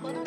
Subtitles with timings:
[0.00, 0.20] Hola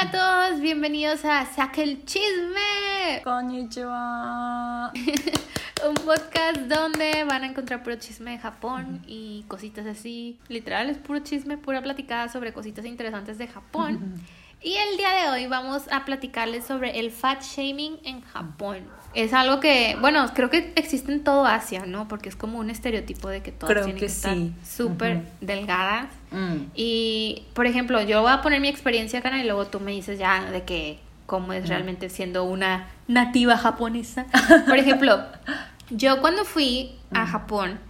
[0.00, 3.22] a todos, bienvenidos a Saque el Chisme.
[3.22, 4.92] Konnichiwa.
[5.88, 10.40] un podcast donde van a encontrar puro chisme de Japón y cositas así.
[10.48, 14.20] Literal, es puro chisme, pura platicada sobre cositas interesantes de Japón.
[14.64, 18.78] Y el día de hoy vamos a platicarles sobre el fat shaming en Japón.
[19.12, 22.06] Es algo que, bueno, creo que existe en todo Asia, ¿no?
[22.06, 24.52] Porque es como un estereotipo de que todas Creo tienen que que, estar sí.
[24.64, 26.06] súper delgadas.
[26.30, 26.66] Mm.
[26.74, 30.18] Y, por ejemplo, yo voy a poner mi experiencia acá y luego tú me dices
[30.18, 34.26] ya de que cómo es realmente siendo una nativa japonesa.
[34.66, 35.24] Por ejemplo,
[35.90, 37.80] yo cuando fui a Japón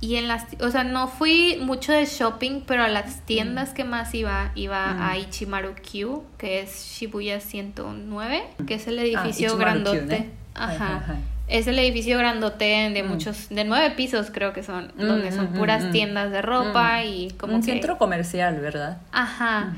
[0.00, 3.84] y en las, o sea, no fui mucho de shopping, pero a las tiendas que
[3.84, 10.30] más iba, iba a Ichimaru-Q, que es Shibuya 109, que es el edificio Ichimaru-Q, grandote.
[10.54, 11.02] Ajá.
[11.48, 13.08] Es el edificio grandote de Mm.
[13.08, 15.92] muchos, de nueve pisos creo que son, Mm, donde son mm, puras mm, mm.
[15.92, 17.70] tiendas de ropa y como Un que...
[17.72, 18.98] centro comercial, ¿verdad?
[19.12, 19.72] Ajá.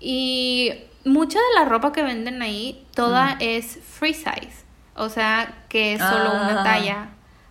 [0.00, 0.72] Y
[1.04, 4.64] mucha de la ropa que venden ahí, toda es free size.
[4.96, 6.64] O sea, que es solo una Ah.
[6.64, 7.06] talla.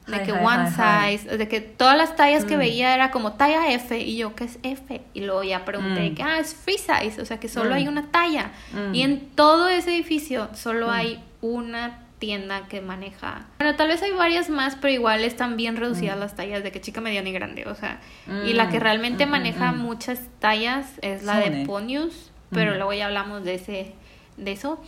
[0.08, 1.38] De Hi, que hi, one hi, size.
[1.38, 2.60] De que todas las tallas que Mm.
[2.60, 3.98] veía era como talla F.
[4.00, 5.02] Y yo, ¿qué es F?
[5.14, 6.16] Y luego ya pregunté Mm.
[6.16, 7.22] que, ah, es free size.
[7.22, 7.74] O sea, que solo Mm.
[7.74, 8.52] hay una talla.
[8.74, 8.96] Mm.
[8.96, 10.92] Y en todo ese edificio solo Mm.
[10.92, 13.46] hay una tienda que maneja.
[13.60, 16.80] Bueno, tal vez hay varias más, pero igual están bien reducidas las tallas de que
[16.82, 17.66] chica, mediana y grande.
[17.68, 18.00] O sea,
[18.46, 18.82] y la que Mm.
[18.84, 19.78] realmente Mm, mm, maneja mm.
[19.80, 21.66] muchas tallas es la de.
[21.66, 22.76] Ponius, pero Mm.
[22.78, 23.94] luego ya hablamos de ese
[24.38, 24.80] de eso.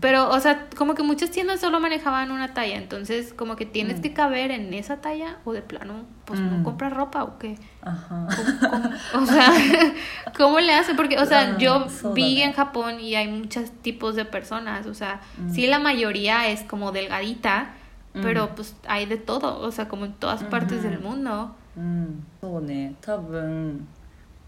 [0.00, 3.98] Pero, o sea, como que muchas tiendas solo manejaban una talla, entonces como que tienes
[3.98, 4.02] Mm.
[4.02, 6.62] que caber en esa talla o de plano, pues no Mm.
[6.62, 7.58] compras ropa o qué.
[7.82, 8.28] Ajá.
[8.36, 9.52] ¿Cómo- cómo- o sea,
[10.36, 10.94] ¿cómo le hace?
[10.94, 12.14] Porque, o sea, Ah, yoそうだね。
[12.14, 15.50] vi en Japón y hay muchos tipos de personas, o sea, Mm.
[15.54, 17.72] sí la mayoría es como delgadita,
[18.14, 18.22] Mm.
[18.22, 20.88] pero pues hay de todo, o sea, como en todas partes Ujú.
[20.88, 21.56] del mundo.
[21.76, 23.86] うん、そうね多分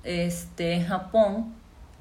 [0.04, 1.52] este Japón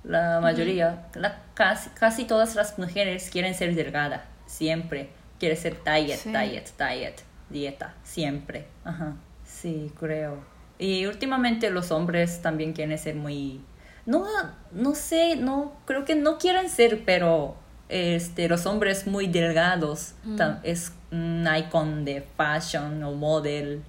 [0.07, 5.11] la mayoría la, casi, casi todas las mujeres quieren ser delgada siempre.
[5.39, 6.31] Quiere ser diet Sí.
[6.31, 8.67] diet diet dieta siempre.
[8.85, 9.17] Ajá.
[9.45, 10.39] Sí creo.
[10.79, 13.61] Y últimamente los hombres también quieren ser muy
[14.07, 14.25] no
[14.73, 17.57] no sé no creo que no quieren ser pero
[17.89, 20.15] este los hombres muy delgados.
[20.25, 20.41] Mm.
[20.63, 23.83] es un icon de fashion o model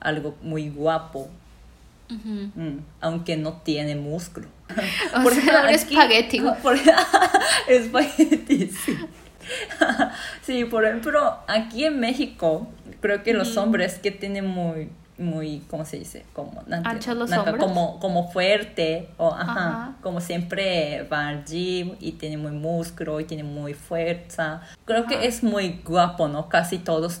[0.00, 1.28] algo muy guapo,
[2.10, 2.50] Ujú.
[2.54, 4.48] mm, aunque no tiene músculo.
[5.18, 6.40] O Porque sea, un aquí- espagueti.
[6.62, 6.78] por-
[7.68, 8.98] espagueti, sí.
[10.42, 12.68] sí, por ejemplo, aquí en México,
[13.00, 16.24] creo que los hombres que tienen muy, muy, ¿cómo se dice?
[16.32, 17.58] Como, ¿Anchos los nanka-?
[17.58, 19.92] Como, como fuerte, o ajá, Ajá.
[20.02, 24.62] como siempre van al gym y tienen muy músculo y tienen muy fuerza.
[24.84, 25.08] Creo Ajá.
[25.08, 26.48] que es muy guapo, ¿no?
[26.48, 27.20] Casi todos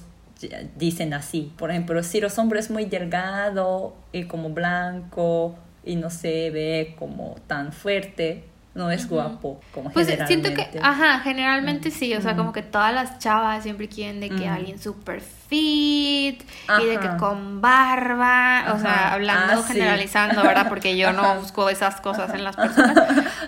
[0.76, 1.52] dicen así.
[1.56, 7.36] Por ejemplo, si los hombres muy delgado y como blanco y no se ve como
[7.46, 8.44] tan fuerte,
[8.74, 10.80] no es guapo como Pues siento que, generalmente.
[10.82, 12.36] ajá, generalmente sí, o sea, Mm.
[12.36, 14.52] como que todas las chavas siempre quieren de que Mm.
[14.52, 16.40] alguien super fit
[16.80, 19.72] y de que con barba, o sea, hablando, Ah, sí.
[19.72, 20.68] generalizando, ¿verdad?
[20.68, 22.96] Porque yo no busco esas cosas en las personas,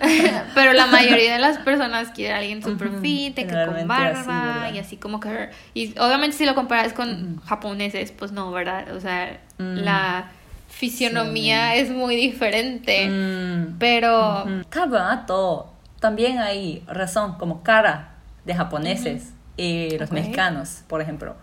[0.53, 3.85] pero la mayoría de las personas quiere a alguien super fit, de que con así,
[3.85, 8.93] barba y así como que, y obviamente si lo comparas con japoneses, pues no, ¿verdad?
[8.95, 9.75] O sea, Mm.
[9.85, 10.25] la
[10.73, 13.07] fisionomía es muy diferente.
[13.07, 13.77] Mm.
[13.79, 14.45] Pero.
[14.69, 21.35] Kabato también hay razón, como cara de japoneses y los mexicanos, por ejemplo.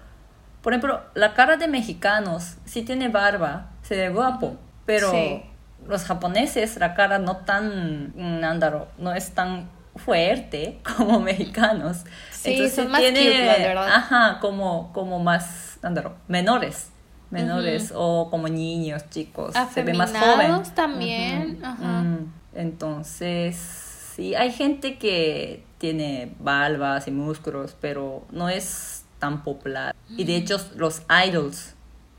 [0.61, 5.11] Por ejemplo, la cara de mexicanos, si tiene barba, se ve guapo, pero
[5.87, 12.05] los japoneses, la cara no tan, mm, nándaro, no es tan fuerte como mexicanos.
[12.31, 13.89] Sí, Entonces, tiene, la verdad.
[13.89, 16.91] Ajá, como, como más, nándaro, menores
[17.31, 22.03] menores o como niños chicos se ve más joven también, ajá.
[22.03, 23.57] Mm, entonces,
[24.17, 29.95] sí, hay gente que tiene barbas y músculos, pero no es tan popular.
[30.17, 31.75] Y de hecho, los idols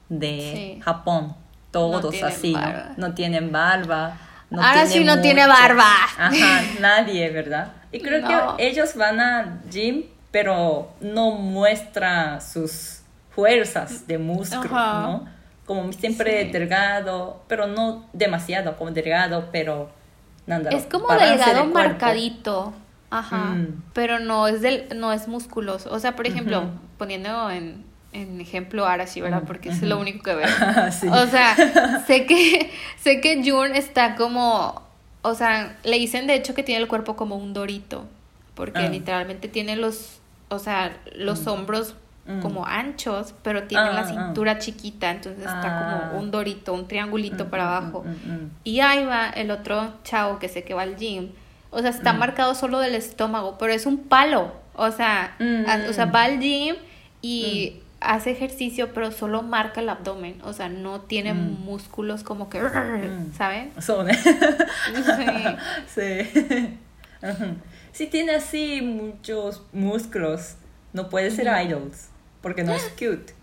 [0.10, 0.82] de Sí.
[0.82, 1.36] Japón,
[1.72, 2.60] todos tienen así, ¿no?
[2.60, 2.94] barba.
[2.98, 4.18] no tienen barba.
[4.50, 5.84] no Ahora sí no tiene barba.
[6.18, 7.72] Ajá, nadie, ¿verdad?
[7.92, 8.58] Y creo No.
[8.58, 13.01] que ellos van a gym, pero no muestra sus
[13.32, 15.02] fuerzas de músculo, Ajá.
[15.02, 15.26] ¿no?
[15.66, 16.52] Como siempre Sí.
[16.52, 19.90] delgado, pero no demasiado, como delgado, pero...
[20.48, 22.74] nándalo, Es como delgado marcadito.
[23.10, 23.38] Ajá.
[23.38, 23.84] Mm.
[23.94, 25.92] Pero no es del, no es musculoso.
[25.94, 26.64] O sea, por ejemplo,
[26.98, 29.44] poniendo en, en ejemplo Arashi, ¿verdad?
[29.44, 29.86] Mm, Porque es ujú.
[29.88, 30.48] lo único que veo.
[30.92, 31.08] Sí.
[31.08, 31.56] O sea,
[32.08, 34.82] sé que, sé que Jun está como,
[35.22, 38.06] o sea, le dicen de hecho que tiene el cuerpo como un dorito,
[38.56, 38.90] porque Ah.
[38.90, 40.20] literalmente tiene los,
[40.50, 41.96] o sea, los hombros
[42.42, 42.68] como mm.
[42.68, 44.26] anchos, pero tienen la ah, ah.
[44.26, 46.12] cintura chiquita, entonces está como ah.
[46.20, 48.06] un dorito, un triangulito mm, para mm, abajo.
[48.64, 51.32] Y ahí va el otro chavo que sé que va al gym.
[51.72, 54.54] O sea, está marcado solo del estómago, pero es un palo.
[54.76, 55.36] O sea,
[55.90, 56.76] o sea va al gym
[57.22, 62.60] y hace ejercicio, pero solo marca el abdomen, o sea, no tiene músculos como que,
[63.38, 63.72] ¿saben?
[63.80, 64.08] Son.
[64.10, 64.20] sí.
[65.96, 66.78] sí.
[67.22, 67.56] Uh -huh.
[67.92, 70.56] Si tiene así muchos músculos,
[70.94, 72.10] no puede ser idols
[72.42, 73.36] porque no es cute.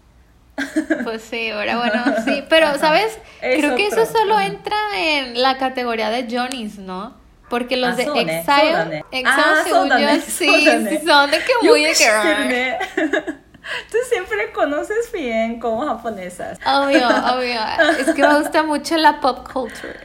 [1.04, 6.10] Pues sí, ahora bueno, sí, pero sabes, creo que eso solo entra en la categoría
[6.10, 7.14] de Johnnies, ¿no?
[7.48, 9.04] Porque los de Exile.
[9.10, 10.64] Exile ah, según yo, sí,
[11.06, 12.76] son de que muy de.
[13.90, 16.58] Tú siempre conoces bien como japonesas.
[16.64, 17.60] Obvio, obvio.
[17.98, 19.98] Es que me gusta mucho la pop culture.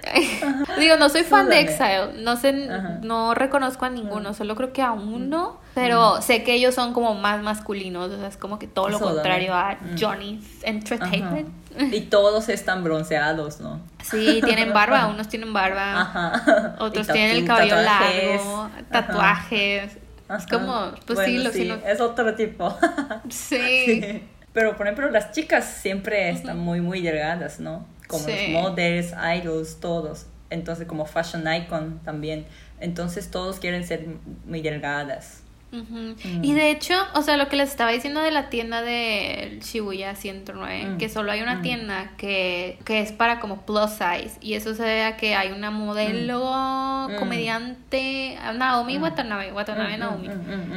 [0.77, 2.11] Digo, no soy fan de Exile.
[2.17, 4.33] No sé, no reconozco a ninguno.
[4.33, 8.11] Solo creo que a uno pero sé que ellos son como más masculinos.
[8.11, 9.95] O sea, es como que todo lo contrario a Mm.
[9.99, 11.49] Johnny's Entertainment.
[11.75, 11.85] Ajá.
[11.91, 13.81] Y todos están bronceados, ¿no?
[14.03, 15.07] Sí, tienen barba.
[15.07, 16.01] Unos tienen barba.
[16.01, 16.75] Ajá.
[16.79, 18.25] Otros Y tienen el cabello tatuajes.
[18.45, 18.61] largo.
[18.63, 18.81] Ajá.
[18.91, 19.97] Tatuajes.
[20.37, 22.75] Es como, pues sí, lo sí, lo- Es otro tipo.
[23.29, 24.23] Sí.
[24.53, 27.85] Pero por ejemplo, las chicas siempre están muy, muy delgadas, ¿no?
[28.07, 28.51] Como Sí.
[28.51, 30.27] los models, idols, todos.
[30.51, 32.45] Entonces, como fashion icon también.
[32.79, 34.05] Entonces, todos quieren ser
[34.45, 35.41] muy delgadas.
[35.73, 36.43] Mm.
[36.43, 40.15] Y de hecho, o sea, lo que les estaba diciendo de la tienda de Shibuya
[40.15, 40.97] 109, Mm.
[40.99, 41.61] que solo hay una Mm.
[41.63, 45.51] tienda que, que es para como plus size, y eso se debe a que hay
[45.51, 47.15] una modelo Mm.
[47.17, 49.03] comediante, Naomi Mm.
[49.03, 50.29] Watanabe, Watanabe Naomi.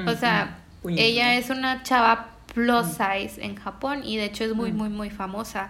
[0.07, 0.57] o sea,
[0.89, 5.11] ella es una chava plus size en Japón y de hecho es muy, muy, muy
[5.11, 5.69] famosa.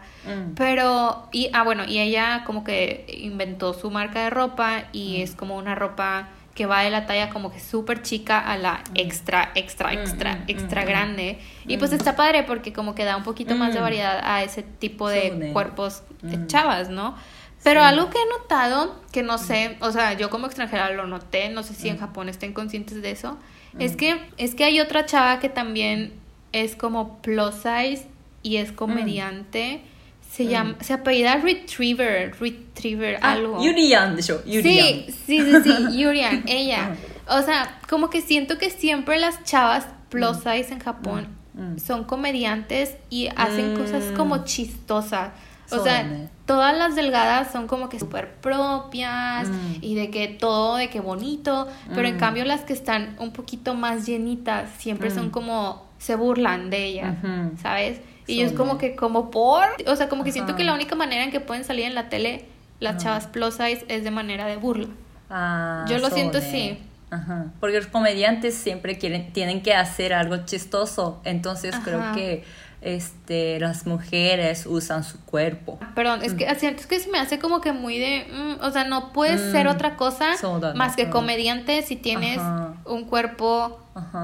[0.57, 5.35] Pero, y, ah, bueno, y ella como que inventó su marca de ropa y es
[5.35, 9.53] como una ropa que va de la talla como que súper chica a la extra,
[9.55, 11.39] extra, Mm, extra, mm, extra mm, grande.
[11.69, 11.79] Y mm.
[11.79, 13.83] pues está padre porque como que da un poquito más de Mm.
[13.83, 16.47] variedad a ese tipo de cuerpos de Mm.
[16.49, 17.15] chavas, ¿no?
[17.63, 17.87] Pero Sí.
[17.87, 21.63] algo que he notado, que no sé, o sea, yo como extranjera lo noté, no
[21.63, 22.01] sé si en Mm.
[22.01, 23.39] Japón estén conscientes de eso,
[23.75, 23.81] Mm.
[23.83, 26.13] es que es que hay otra chava que también
[26.53, 28.07] es como plus size
[28.43, 29.83] y es comediante.
[30.31, 30.49] Se Mm.
[30.49, 33.63] llama, se apellida Retriever, Retriever, Ah, algo.
[33.63, 34.39] Yurian de show.
[34.45, 34.87] Yurian.
[34.87, 36.95] Sí, sí, sí, sí, Yurian, ella.
[37.29, 41.79] O sea, como que siento que siempre las chavas plus size en Japón Mm, mm.
[41.79, 45.31] son comediantes y hacen cosas como chistosas.
[45.71, 49.77] O sea, todas las delgadas son como que súper propias Mm.
[49.81, 53.75] y de que todo, de que bonito, pero en cambio las que están un poquito
[53.75, 57.17] más llenitas siempre son como, se burlan de ellas.
[57.63, 58.01] ¿sabes?
[58.27, 59.65] Y yo es como que, como por.
[59.87, 62.09] O sea, como que siento que la única manera en que pueden salir en la
[62.09, 62.47] tele
[62.81, 64.89] las chavas plus size es de manera de burla.
[65.31, 66.79] Ah, yo lo siento así.
[67.11, 67.47] Ajá.
[67.61, 71.21] Porque los comediantes siempre quieren, tienen que hacer algo chistoso.
[71.25, 72.45] Entonces creo que
[72.81, 75.79] este, las mujeres usan su cuerpo.
[75.81, 76.77] Ah, perdón, es que mm.
[76.77, 78.27] es que se me hace como que muy de.
[78.31, 79.71] Mm, o sea, no puedes ser mm.
[79.71, 80.27] otra cosa
[80.75, 82.41] más que comediante si tienes
[82.85, 83.81] un cuerpo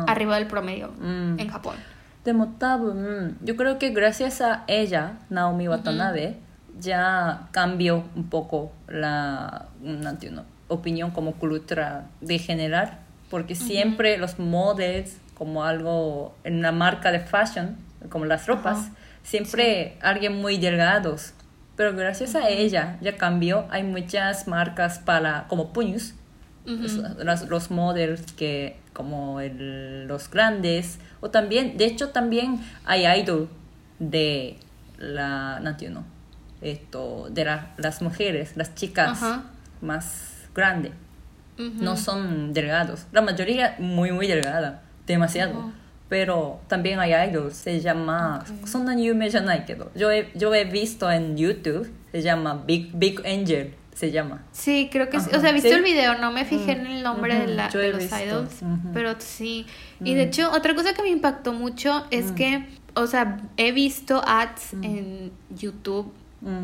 [0.07, 1.39] arriba del promedio mm.
[1.39, 1.77] en Japón.
[2.24, 6.38] でも多分 yo creo que gracias a ella Naomi Watanabe
[6.80, 10.44] ya cambió un poco la ¿no entiendo?
[10.68, 13.00] opinión como cultura de general
[13.30, 17.78] porque siempre los models como algo en una marca de fashion
[18.10, 18.90] como las ropas Ajá.
[19.24, 21.34] siempre alguien muy delgados
[21.78, 26.14] pero gracias a ella ya cambió hay muchas marcas para como puños
[26.66, 26.84] Ujú.
[26.86, 33.07] es- las- los models que como el, los grandes, o también, de hecho también hay
[33.21, 33.49] idol
[33.99, 34.59] de
[34.99, 36.05] la, no
[36.61, 39.21] esto, de la, las mujeres, las chicas
[39.81, 40.93] más grandes.
[41.59, 45.71] No son delgados, la mayoría muy muy delgada, demasiado.
[46.09, 48.67] Pero también hay idols, se llama, okay.
[48.67, 48.99] son tan
[49.95, 54.89] yo he, yo he visto en YouTube, se llama Big, Big Angel se llama Sí,
[54.91, 55.31] creo que sí.
[55.35, 55.75] O sea, he visto ¿Sí?
[55.75, 58.17] el video, no me fijé en el nombre de, la, de los visto.
[58.19, 59.67] idols, pero sí.
[60.03, 64.23] Y de hecho, otra cosa que me impactó mucho es que, o sea, he visto
[64.27, 66.13] ads en YouTube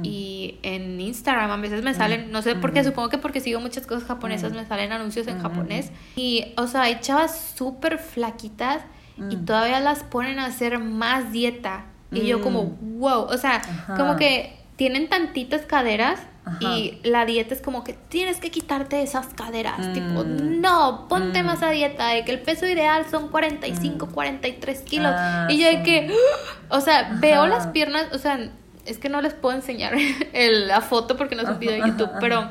[0.02, 1.50] y en Instagram.
[1.50, 4.52] A veces me salen, no sé por qué, supongo que porque sigo muchas cosas japonesas,
[4.52, 5.92] me salen anuncios en japonés.
[6.16, 8.82] Y, o sea, hay chavas súper flaquitas
[9.30, 11.84] y todavía las ponen a hacer más dieta.
[12.10, 13.96] Y yo como, wow, o sea, Ajá.
[13.96, 16.58] como que tienen tantitas caderas Ajá.
[16.78, 19.78] y la dieta es como que tienes que quitarte esas caderas.
[19.88, 19.92] Mm.
[19.92, 21.46] Tipo, no, ponte Mm.
[21.46, 25.12] más a dieta, de que el peso ideal son 45, 43 kilos.
[25.16, 26.12] Ah, y yo de que,
[26.70, 28.38] o sea, veo las piernas, o sea,
[28.86, 29.94] es que no les puedo enseñar
[30.32, 32.48] el- la foto porque no es un video de YouTube, pero.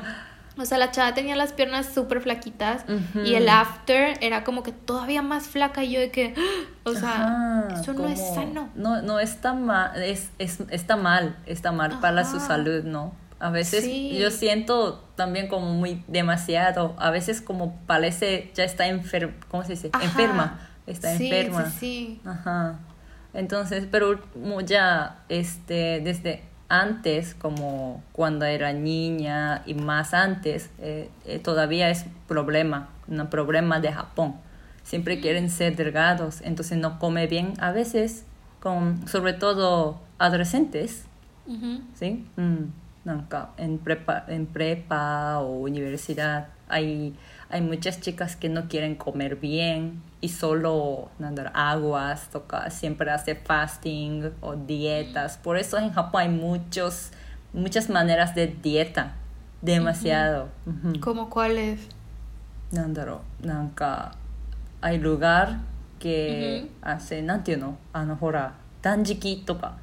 [0.60, 2.84] O sea, la chava tenía las piernas súper flaquitas
[3.24, 6.34] y el after era como que todavía más flaca y yo de que,
[6.84, 8.68] o sea, Ajá, eso no es sano.
[8.74, 13.12] No, no está mal, es, es- está mal, está mal para su salud, ¿no?
[13.40, 14.16] A veces Sí.
[14.18, 19.70] yo siento también como muy demasiado, a veces como parece ya está enferma, ¿cómo se
[19.72, 19.90] dice?
[19.92, 20.04] Ajá.
[20.04, 21.70] Enferma, está sí, enferma.
[21.70, 22.20] Sí, sí.
[22.24, 22.78] Ajá.
[23.34, 24.20] Entonces, pero
[24.64, 32.06] ya este, desde antes, como cuando era niña y más antes, eh, eh, todavía es
[32.26, 34.34] problema, un problema de Japón.
[34.82, 37.54] Siempre quieren ser delgados, entonces no come bien.
[37.60, 38.24] A veces,
[38.60, 41.04] con, sobre todo adolescentes,
[41.46, 41.82] Ujú.
[41.94, 42.26] ¿sí?
[42.36, 42.64] Mm,
[43.07, 47.13] なんか en prepa, en prepa o universidad hay,
[47.49, 53.35] hay muchas chicas que no quieren comer bien y solo なんだろう aguas toca siempre hace
[53.35, 57.11] fasting o dietas por eso en Japón hay muchos
[57.53, 59.15] muchas maneras de dieta
[59.61, 60.99] demasiado Ujú.
[61.01, 61.89] ¿Cómo cuál es?
[62.71, 64.15] なんだろうなんか
[64.81, 65.59] hay lugar
[65.99, 69.77] que hace なんていうのあのほら断食とか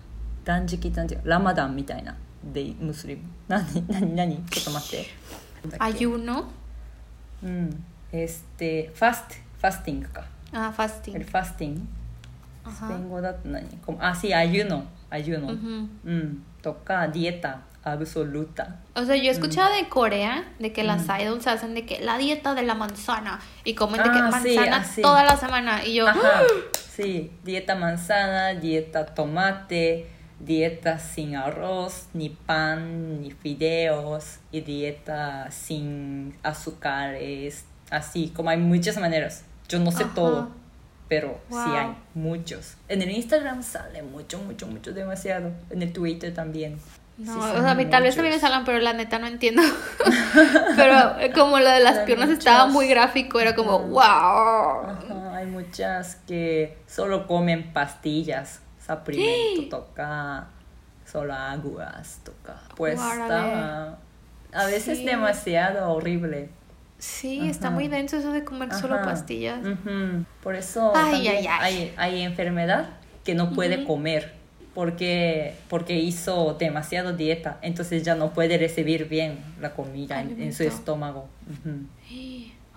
[0.44, 5.06] 断食断食ラマダンみたいな でムスリム何何何ち ょっと待って
[5.62, 6.44] なんだっけ Ayuno.
[7.42, 11.24] うん este fast fasting か Ah, el fasting.
[11.30, 11.80] fasting
[12.66, 12.88] スペイ Ajá.
[12.96, 15.88] ン語だと何こあ sí ayuno ayuno Ujú.
[16.04, 19.38] うんとか dieta absoluta O sea, yo he Mm.
[19.38, 23.40] escuchado de Corea de que las idols hacen de que la dieta de la manzana
[23.64, 25.02] y comen de que Ah, sí, manzana así.
[25.02, 26.42] toda la semana y yo Ajá,
[26.74, 30.06] sí, dieta manzana, dieta tomate,
[30.39, 38.97] dieta sin arroz, ni pan, ni fideos, y dieta sin azúcares, así como hay muchas
[38.97, 39.45] maneras.
[39.67, 40.13] Yo no sé Ajá.
[40.13, 40.49] todo,
[41.07, 42.75] pero sí hay muchos.
[42.87, 45.51] En el Instagram sale mucho, mucho, mucho, demasiado.
[45.69, 46.77] En el Twitter también.
[47.17, 49.27] No, Sí, o sea, a mí tal vez también me salgan, pero la neta no
[49.27, 49.61] entiendo.
[50.75, 54.01] pero eh, como lo de las Hay piernas estaba muy gráfico, era como, wow.
[54.01, 60.47] Ajá, hay muchas que solo comen pastillas, suplemento, toca
[61.05, 62.59] solo aguas, toca.
[62.75, 63.23] Pues Órale.
[63.23, 63.97] está
[64.53, 65.05] a veces Sí.
[65.05, 66.49] demasiado horrible.
[66.97, 67.75] Sí, está Ajá.
[67.75, 69.05] muy denso eso de comer solo Ajá.
[69.05, 69.59] pastillas.
[69.65, 70.23] Ujú.
[70.41, 71.47] Por eso Ay, ay, ay.
[71.47, 72.89] Hay, hay enfermedad
[73.23, 73.87] que no puede Ujú.
[73.87, 74.33] comer
[74.73, 80.53] porque, porque hizo demasiado dieta, entonces ya no puede recibir bien la comida en, en
[80.53, 81.27] su estómago.
[81.49, 81.85] Ujú.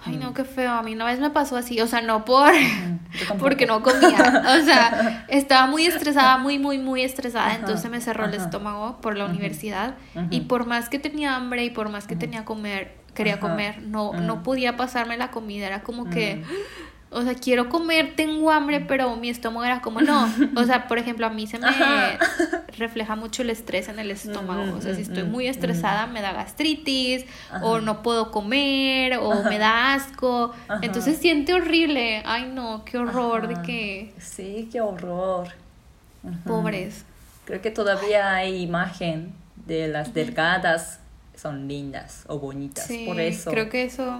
[0.04, 0.20] Ay, Mm.
[0.20, 0.70] no, qué feo.
[0.72, 2.52] A mí una vez me pasó así, o sea, no por...
[3.38, 4.44] Porque no comía.
[4.60, 7.46] O sea, estaba muy estresada, muy, muy, muy estresada.
[7.46, 9.94] Ajá, Entonces me cerró el estómago por la universidad.
[10.30, 14.12] Y por más que tenía hambre y por más que tenía comer, quería comer, no,
[14.12, 14.26] mm.
[14.26, 15.66] no podía pasarme la comida.
[15.66, 16.44] Era como que, Mm.
[17.10, 20.28] O sea, quiero comer, tengo hambre, pero mi estómago era como, no.
[20.56, 22.18] O sea, por ejemplo, a mí se me Ajá.
[22.76, 24.74] refleja mucho el estrés en el estómago.
[24.76, 25.50] O sea, si Mm, estoy mm, muy mm.
[25.50, 27.64] estresada, me da gastritis, Ajá.
[27.64, 29.48] o no puedo comer, o Ajá.
[29.48, 30.52] me da asco.
[30.82, 32.22] Entonces siente horrible.
[32.26, 35.48] Ay, no, qué horror de que Sí, qué horror.
[36.46, 37.04] Pobres.
[37.46, 39.32] Creo que todavía hay imagen
[39.66, 41.00] de las delgadas
[41.34, 42.84] son lindas o bonitas.
[42.86, 43.50] Sí, por eso.
[43.50, 44.18] creo que eso.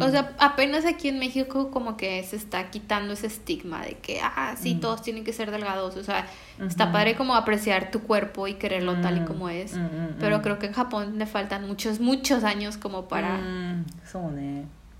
[0.00, 4.20] O sea, apenas aquí en México como que se está quitando ese estigma de que,
[4.20, 5.96] ah, sí, todos tienen que ser delgados.
[5.96, 6.26] O sea,
[6.60, 9.74] está padre como apreciar tu cuerpo y quererlo tal y como es.
[10.18, 13.38] Pero creo que en Japón le faltan muchos, muchos años como para...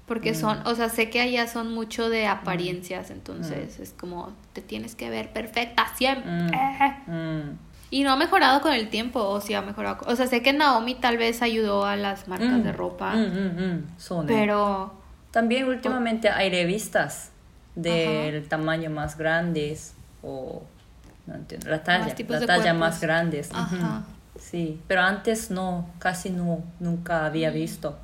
[0.06, 4.60] Porque son, o sea, sé que allá son mucho de apariencias, entonces es como, te
[4.60, 6.30] tienes que ver perfecta siempre.
[7.92, 9.98] Y no ha mejorado con el tiempo, o sí ha mejorado.
[10.06, 12.62] O sea, sé que Naomi tal vez ayudó a las marcas mm.
[12.62, 13.14] de ropa.
[13.14, 14.94] Mm, mm, mm pero.
[15.30, 17.32] También últimamente hay revistas
[17.74, 20.62] del tamaño más grandes o.
[21.26, 23.50] No entiendo, la talla, más la talla más grandes.
[23.52, 24.04] Ajá.
[24.38, 27.54] Sí, pero antes no, casi no, nunca había mm.
[27.54, 27.98] visto.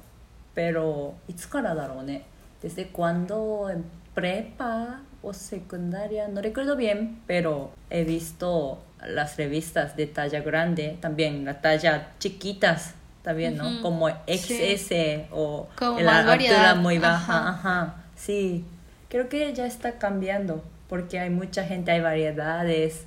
[0.52, 2.24] Pero, ¿y eh?
[2.60, 3.70] desde cuándo?
[3.70, 10.96] En prepa, o secundaria, no recuerdo bien, pero he visto las revistas de talla grande,
[11.00, 13.80] también la talla chiquitas, también, ¿no?
[13.82, 14.14] Como Sí.
[14.38, 17.48] XS o Como la altura muy baja.
[17.48, 17.48] Ajá.
[17.50, 17.94] Ajá.
[18.16, 18.64] Sí,
[19.08, 23.04] creo que ya está cambiando porque hay mucha gente, hay variedades,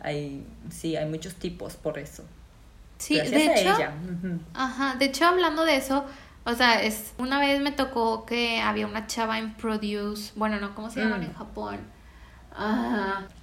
[0.00, 2.24] hay, sí, hay muchos tipos por eso.
[2.98, 3.92] sí, Gracias de a hecho,
[4.54, 6.04] ajá, de hecho hablando de eso,
[6.44, 10.74] o sea, es una vez me tocó que había una chava en Produce, bueno, no,
[10.74, 11.24] ¿cómo se llaman mm.
[11.24, 11.80] en Japón?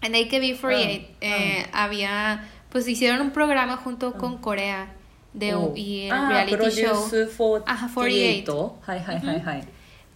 [0.01, 1.83] En AKB48 ah, eh, ah.
[1.83, 4.17] había, pues hicieron un programa junto ah.
[4.17, 4.93] con Corea
[5.33, 5.73] de oh.
[5.75, 7.09] y el ah, reality show.
[7.09, 7.63] 48.
[7.65, 8.79] Ajá, 48.
[8.87, 9.67] Hi, hi, hi, hi.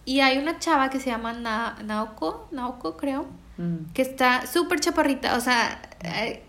[0.04, 3.26] Y hay una chava que se llama Na Naoko, Naoko creo,
[3.56, 3.92] mm.
[3.94, 6.42] que está súper chaparrita, o sea, eh,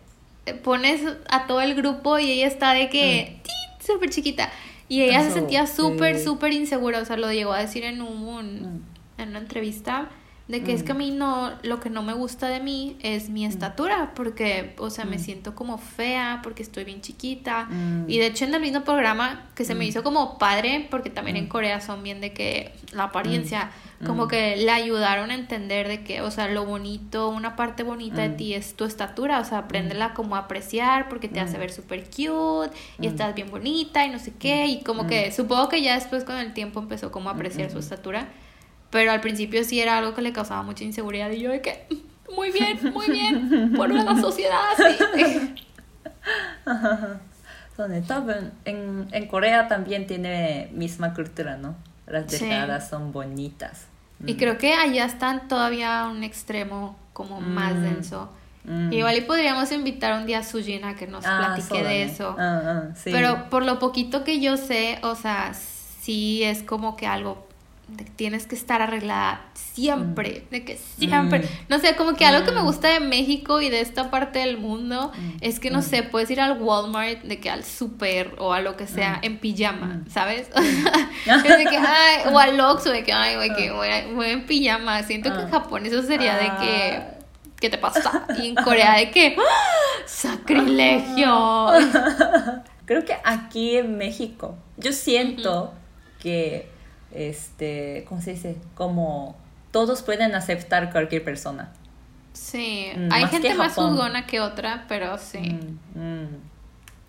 [0.63, 3.85] pones a todo el grupo y ella está de que mm.
[3.85, 4.49] súper chiquita.
[4.87, 8.83] Y ella se sentía súper, súper insegura, o sea, lo llegó a decir en un,
[9.17, 10.09] en una entrevista,
[10.47, 13.29] de que es que a mí no, lo que no me gusta de mí es
[13.29, 17.65] mi estatura, porque, o sea, me siento como fea, porque estoy bien chiquita.
[17.65, 18.05] Mm.
[18.07, 21.35] Y de hecho en el mismo programa, que se me hizo como padre, porque también
[21.35, 23.71] en Corea son bien de que la apariencia,
[24.05, 28.21] como que le ayudaron a entender de que, o sea, lo bonito, una parte bonita
[28.21, 31.71] de ti es tu estatura, o sea, apréndela como a apreciar, porque te hace ver
[31.71, 35.81] súper cute, y estás bien bonita, y no sé qué, y como que, supongo que
[35.81, 38.27] ya después con el tiempo empezó como a apreciar su estatura.
[38.95, 41.85] Pero al principio sí era algo que le causaba mucha inseguridad y yo de que,
[42.33, 45.53] muy bien, muy bien, por una sociedad así.
[47.93, 51.75] Entonces, en, en Corea también tiene misma cultura, ¿no?
[52.07, 52.91] Las delgadas sí.
[52.91, 53.87] son bonitas.
[54.25, 54.37] Y mm.
[54.37, 57.81] creo que allá están todavía un extremo como más mm.
[57.81, 58.29] denso.
[58.63, 58.93] Mm.
[58.93, 62.33] Igual y podríamos invitar un día a Sujina que nos ah, platique de eso.
[62.39, 67.07] Ah, ah, pero por lo poquito que yo sé, o sea, sí es como que
[67.07, 67.45] algo
[67.87, 71.43] de que tienes que estar arreglada siempre, de que siempre, Mm.
[71.69, 72.65] no sé, como que algo que me Mm.
[72.65, 75.37] gusta de México y de esta parte del mundo Mm.
[75.41, 75.83] es que no Mm.
[75.83, 79.37] sé, puedes ir al Walmart, de que al super o a lo que sea en
[79.37, 80.09] pijama, Mm.
[80.09, 80.49] ¿sabes?
[81.25, 84.29] es de que, ay, o al Oxxo, de que, ay, güey, que voy, a- voy
[84.29, 85.03] en pijama.
[85.03, 85.51] Siento que en Ah.
[85.51, 87.11] Japón eso sería de que, Ah.
[87.59, 88.25] ¿qué te pasa?
[88.41, 90.03] Y en Corea de que, ¡ah!
[90.07, 91.67] sacrilegio.
[92.85, 95.73] Creo que aquí en México, yo siento
[96.19, 96.69] que,
[97.15, 98.55] este, ¿cómo se dice?
[98.75, 99.35] Como
[99.71, 101.71] todos pueden aceptar cualquier persona.
[102.33, 105.39] Sí, Mm, hay gente más juzgona que otra, pero sí.
[105.95, 106.27] Mm, mm.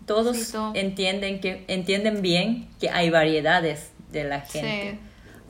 [0.07, 0.73] Todos Sí, todo.
[0.75, 4.93] entienden que entienden bien que hay variedades de la gente.
[4.93, 4.99] Sí.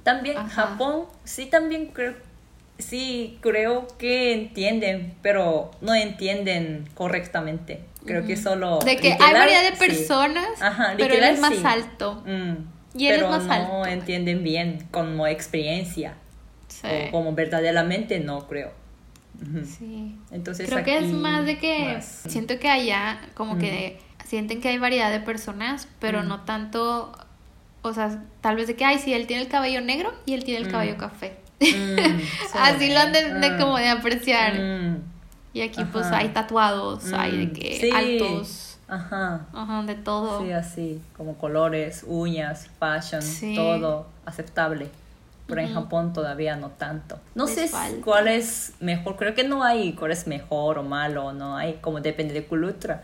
[0.03, 0.49] También Ajá.
[0.69, 2.15] Japón sí también creo
[2.79, 7.85] sí creo que entienden, pero no entienden correctamente.
[8.07, 9.85] Creo que solo De que hay variedad de sí.
[9.87, 11.63] personas, Ajá, pero él es más sí.
[11.65, 12.23] alto.
[12.97, 13.87] Y él es pero más no alto.
[13.87, 16.15] entienden bien como experiencia
[16.69, 16.87] Sí.
[16.87, 18.73] o como verdaderamente no creo.
[19.65, 20.17] Sí.
[20.31, 22.23] Entonces Creo que es más de que más.
[22.26, 23.59] siento que allá como Mm.
[23.59, 26.28] que sienten que hay variedad de personas, pero Mm.
[26.28, 27.13] no tanto,
[27.82, 30.43] o sea, tal vez de que, ay, sí, él tiene el cabello negro y él
[30.45, 30.73] tiene el Mm.
[30.73, 31.37] cabello café.
[32.54, 34.54] Así lo han de, de como de apreciar.
[35.52, 37.91] Y aquí pues hay tatuados, hay de que sí.
[37.91, 39.47] altos, Ajá.
[39.53, 40.41] ajá, de todo.
[40.43, 43.55] Sí, así, como colores, uñas, fashion, Sí.
[43.57, 44.89] todo aceptable.
[45.49, 45.75] Pero en.
[45.75, 47.19] Japón todavía no tanto.
[47.35, 48.05] No Les sé falta.
[48.05, 52.01] cuál es mejor, creo que no hay cuál es mejor o malo, no hay, como
[52.01, 53.03] depende de cultura.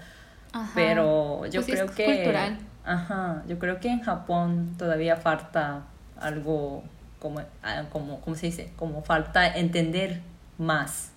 [0.53, 0.71] Ajá.
[0.75, 2.05] Pero yo Pues creo es que...
[2.17, 2.59] cultural.
[2.85, 5.83] Ajá, yo creo que en Japón todavía falta
[6.21, 6.83] algo,
[7.21, 8.73] como, ah, como, ¿cómo se dice?
[8.77, 10.21] Como falta entender
[10.59, 11.11] más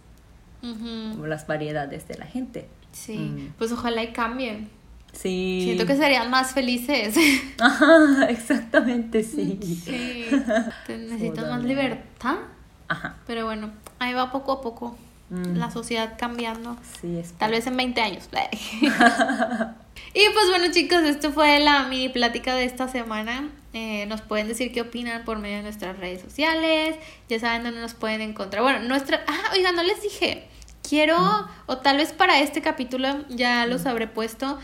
[0.61, 2.67] las variedades de la gente.
[2.95, 3.53] Sí, Mm.
[3.57, 4.69] pues ojalá y cambien.
[5.11, 5.61] Sí.
[5.65, 7.15] Siento que serían más felices.
[7.59, 9.59] Ajá, exactamente, sí.
[9.61, 10.25] Sí,
[10.87, 12.35] te necesitas más libertad.
[12.87, 13.17] Ajá.
[13.27, 14.97] Pero bueno, ahí va poco a poco
[15.29, 15.57] Mm.
[15.57, 16.77] la sociedad cambiando.
[17.01, 18.29] Sí, es Tal vez en 20 años.
[20.13, 23.49] y pues bueno chicos, esto fue la mini plática de esta semana.
[23.73, 26.95] Eh, nos pueden decir qué opinan por medio de nuestras redes sociales.
[27.27, 28.63] Ya saben dónde nos pueden encontrar.
[28.63, 29.21] Bueno, nuestra...
[29.27, 30.47] Ah, oiga, no les dije.
[30.87, 31.17] Quiero,
[31.65, 34.57] o tal vez para este capítulo ya los habré puesto.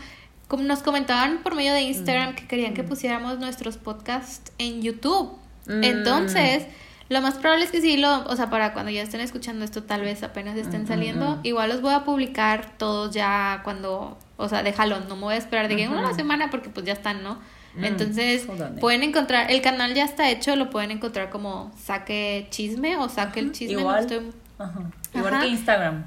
[0.48, 5.32] Como nos comentaban por medio de Instagram que querían que pusiéramos nuestros podcasts en YouTube.
[5.66, 5.82] Mm.
[5.84, 6.66] Entonces,
[7.08, 9.82] lo más probable es que sí, lo, o sea, para cuando ya estén escuchando esto,
[9.84, 11.40] tal vez apenas estén saliendo.
[11.42, 15.08] Igual los voy a publicar todos ya cuando, o sea, de jalón.
[15.08, 17.38] No me voy a esperar de que una semana porque pues ya están, ¿no?
[17.74, 18.46] Mm, Entonces,
[18.80, 23.40] pueden encontrar, el canal ya está hecho, lo pueden encontrar como saque chisme o saque
[23.40, 23.76] el chisme.
[23.82, 24.90] no estoy- Ajá.
[25.14, 25.42] Igual Ajá.
[25.42, 26.04] que Instagram.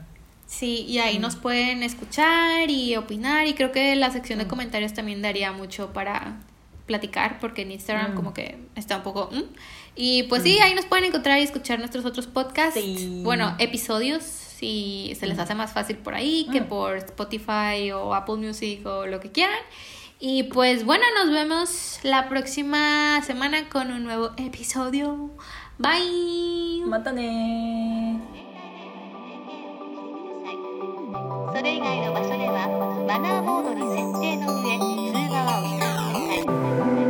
[0.48, 4.94] Sí, y ahí nos pueden escuchar y opinar y creo que la sección de comentarios
[4.94, 6.38] también daría mucho para
[6.86, 8.16] platicar porque en Instagram Mm.
[8.16, 9.30] como que está un poco...
[9.96, 12.80] Y pues sí, ahí nos pueden encontrar y escuchar nuestros otros podcasts.
[12.80, 13.22] Sí.
[13.24, 18.36] Bueno, episodios, si se les hace más fácil por ahí que por Spotify o Apple
[18.36, 19.58] Music o lo que quieran.
[20.20, 25.32] Y pues bueno, nos vemos la próxima semana con un nuevo episodio.
[25.78, 26.84] Bye.
[26.86, 27.00] ま
[31.54, 32.68] それ以外の場所では
[33.08, 37.05] マナーモードに設定の上通話はお控えください。